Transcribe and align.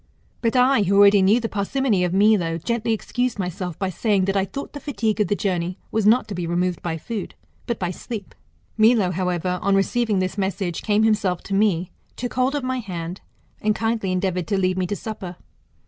But 0.41 0.55
I, 0.55 0.81
who 0.81 0.97
already 0.97 1.21
knew 1.21 1.39
the 1.39 1.47
parsimony 1.47 2.03
of 2.03 2.11
Milo, 2.11 2.57
gently 2.57 2.91
excused 2.91 3.37
myself 3.37 3.77
by 3.77 3.91
saying, 3.91 4.25
that 4.25 4.35
I 4.35 4.45
thought 4.45 4.73
the 4.73 4.79
fatigue 4.79 5.19
of 5.21 5.27
the 5.27 5.35
journey 5.35 5.77
was 5.91 6.07
not 6.07 6.27
to 6.29 6.33
be 6.33 6.47
removed 6.47 6.81
by 6.81 6.97
food, 6.97 7.35
but 7.67 7.77
by 7.77 7.91
sleep. 7.91 8.33
Milo, 8.77 9.11
however, 9.11 9.59
on 9.61 9.75
receiving 9.75 10.17
this 10.17 10.39
message, 10.39 10.81
came 10.81 11.03
himself 11.03 11.43
to 11.43 11.53
me, 11.53 11.91
took 12.15 12.33
hold 12.33 12.55
of 12.55 12.63
my 12.63 12.79
hand, 12.79 13.21
and 13.61 13.75
kindly 13.75 14.11
endeavoured 14.11 14.47
to 14.47 14.57
lead 14.57 14.75
me 14.75 14.87
to 14.87 14.95
supper. 14.95 15.35